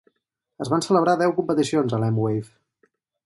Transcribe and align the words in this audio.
Es 0.63 0.71
van 0.73 0.83
celebrar 0.85 1.13
deu 1.19 1.35
competicions 1.41 1.95
al 1.99 2.07
M-Wave. 2.09 2.53